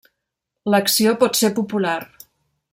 [0.75, 1.97] L'acció pot ser popular.